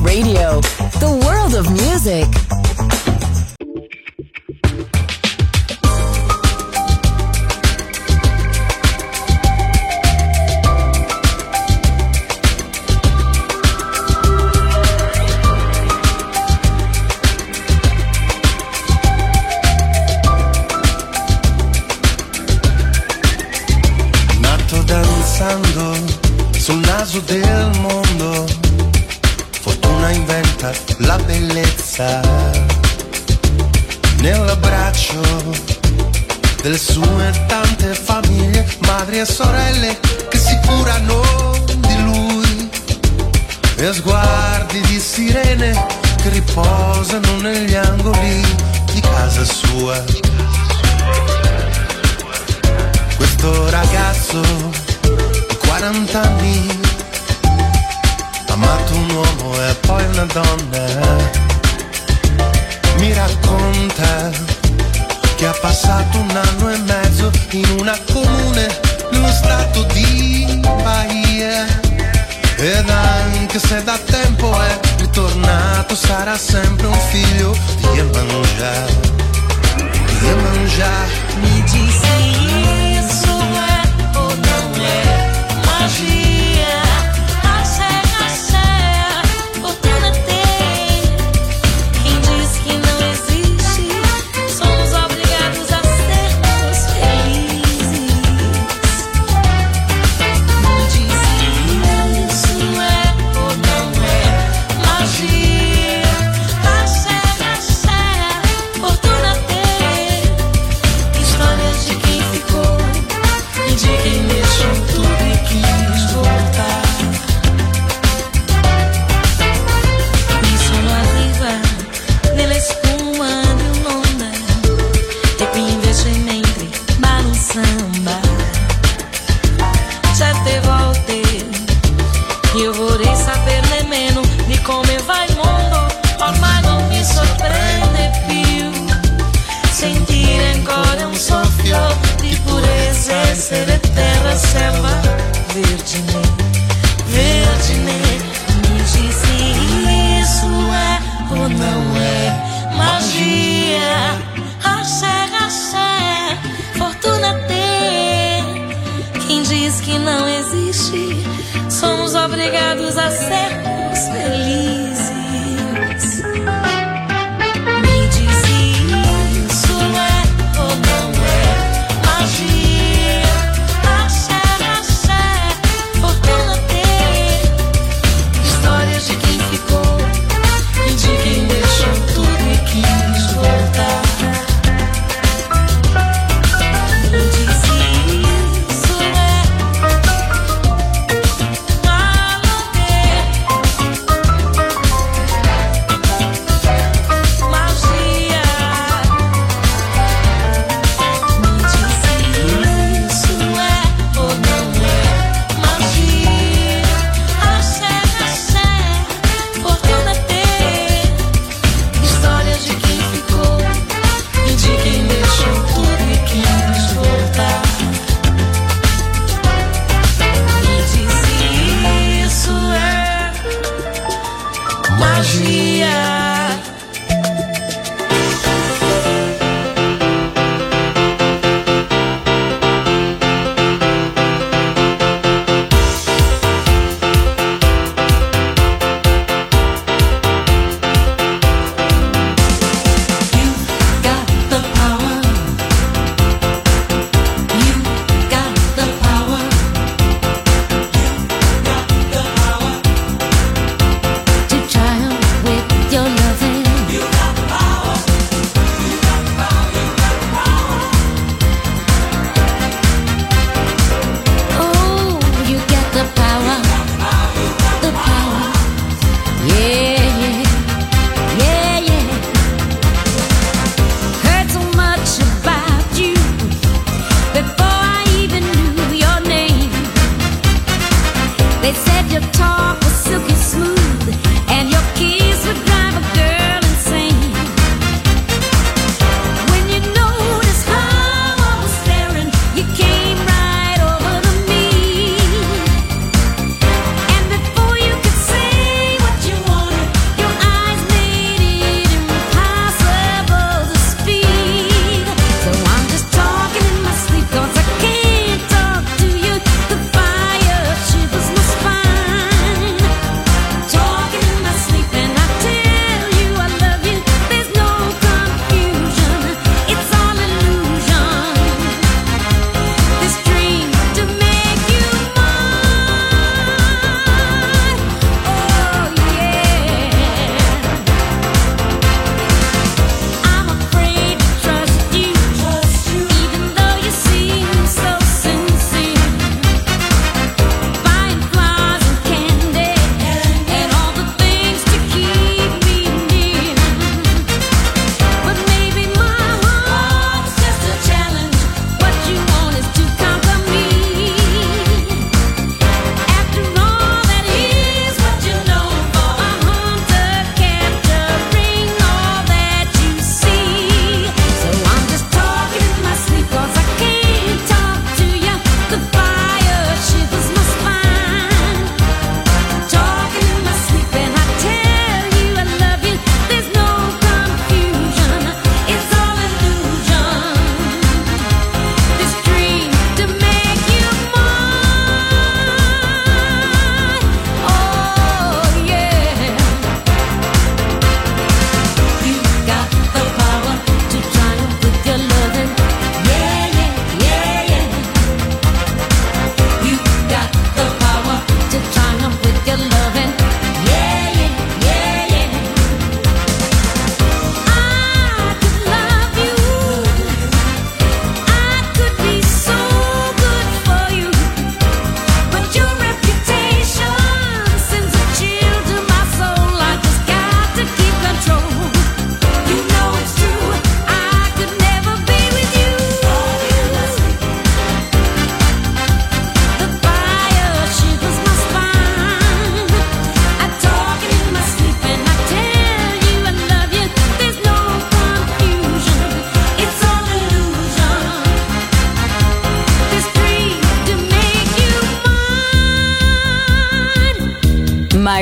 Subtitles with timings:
[0.00, 0.31] Radio.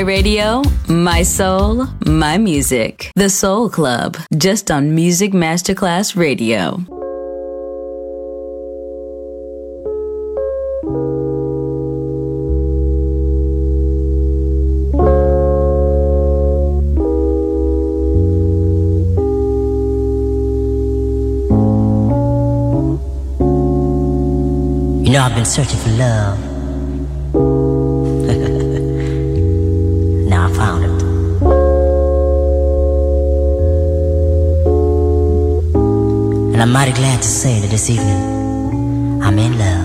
[0.01, 3.11] My radio, my soul, my music.
[3.17, 6.79] The Soul Club, just on Music Masterclass Radio.
[25.05, 26.40] You know, I've been searching for love
[36.61, 39.80] And I'm mighty glad to say that this evening I'm in love.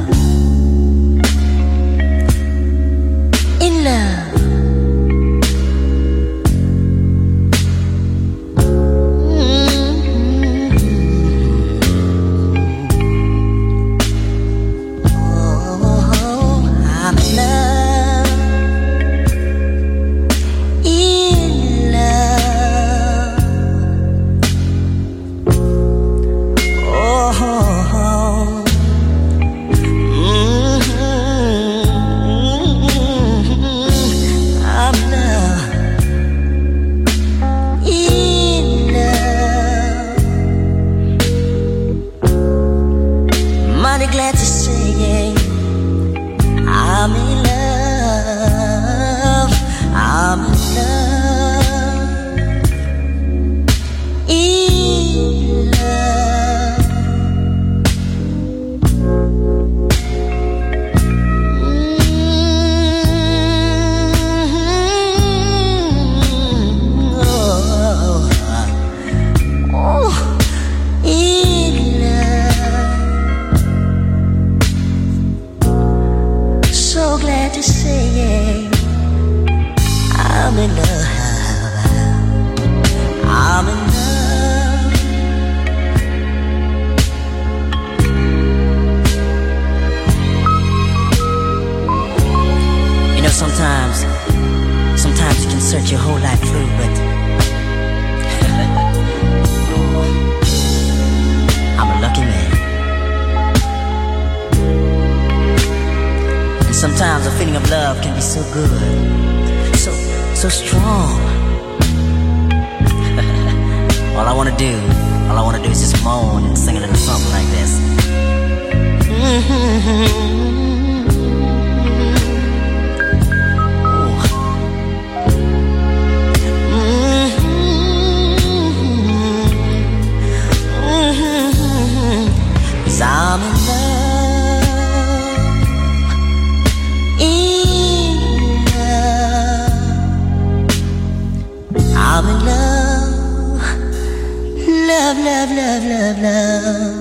[145.05, 146.95] love, love, love, love, love.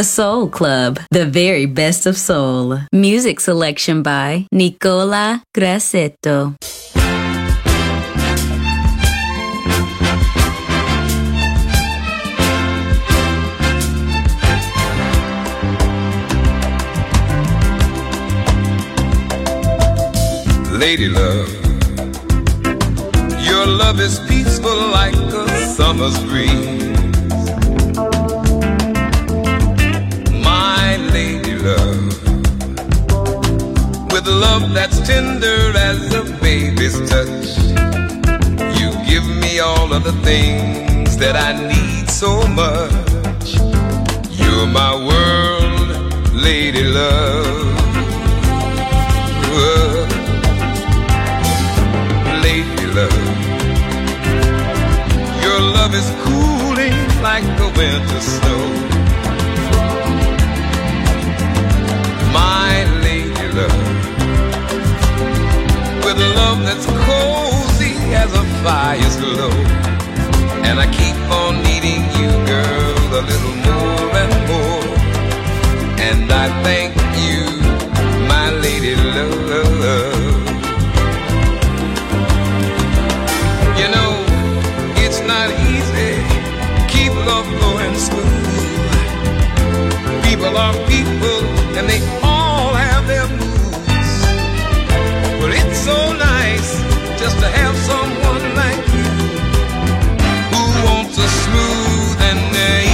[0.01, 2.79] The Soul Club, the very best of soul.
[2.91, 6.57] Music selection by Nicola Grassetto.
[20.79, 21.53] Lady love,
[23.45, 26.90] your love is peaceful like a summer's breeze.
[34.41, 37.49] Love that's tender as a baby's touch,
[38.79, 43.49] you give me all of the things that I need so much.
[44.41, 47.77] You're my world, lady love.
[49.53, 50.21] Whoa
[52.43, 53.27] lady love.
[55.45, 58.63] Your love is cooling like the winter snow.
[62.33, 62.90] My
[66.35, 69.51] love that's cozy as a fire's glow.
[70.67, 74.97] And I keep on needing you, girl, a little more and more.
[75.99, 77.00] And I thank
[97.59, 99.11] have someone like you
[100.53, 102.41] who wants a smooth and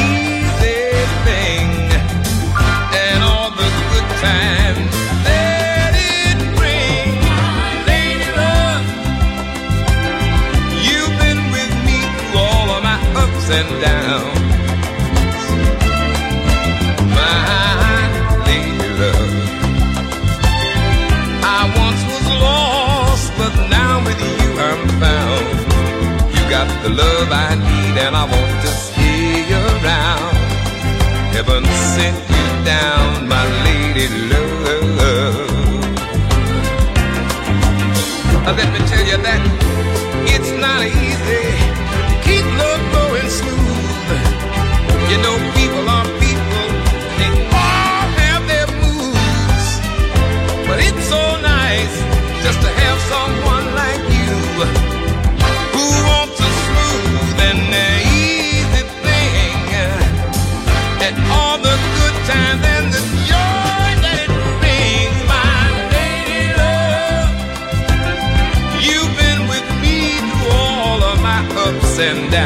[0.03, 0.83] easy
[1.27, 1.69] thing,
[3.05, 4.95] and all the good times
[5.27, 6.39] that it.
[7.89, 8.85] Lady love.
[10.87, 14.06] You've been with me through all of my ups and downs.
[26.51, 30.37] Got the love I need, and I want to stay around.
[31.35, 34.47] Heaven sent you down, my lady love.
[38.59, 39.43] Let me tell you that
[40.35, 41.47] it's not easy.
[42.25, 44.11] Keep love going smooth.
[45.11, 46.67] You know, people are people.
[47.21, 49.67] They all have their moods.
[50.67, 51.95] But it's so nice
[52.45, 54.16] just to have someone like you
[71.99, 72.46] and downs